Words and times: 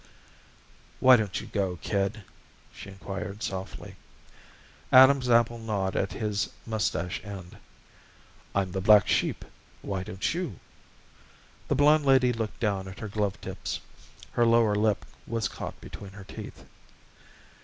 "Why 0.99 1.15
don't 1.15 1.39
you 1.39 1.45
go, 1.45 1.77
kid?" 1.79 2.23
she 2.73 2.89
inquired, 2.89 3.43
softly. 3.43 3.97
Adam's 4.91 5.29
Apple 5.29 5.59
gnawed 5.59 5.95
at 5.95 6.13
his 6.13 6.49
mustache 6.65 7.21
end. 7.23 7.59
"I'm 8.55 8.71
the 8.71 8.81
black 8.81 9.07
sheep. 9.07 9.45
Why 9.83 10.01
don't 10.01 10.33
you?" 10.33 10.59
The 11.67 11.75
blonde 11.75 12.03
lady 12.07 12.33
looked 12.33 12.59
down 12.59 12.87
at 12.87 12.97
her 12.97 13.07
glove 13.07 13.39
tips. 13.41 13.79
Her 14.31 14.43
lower 14.47 14.73
lip 14.73 15.05
was 15.27 15.47
caught 15.47 15.79
between 15.79 16.13
her 16.13 16.23
teeth. 16.23 16.65